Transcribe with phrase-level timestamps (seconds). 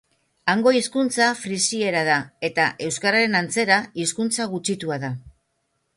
[0.53, 2.17] Hango hizkuntza frisiera da
[2.49, 5.17] eta, euskararen antzera, hizkuntza gutxitua da.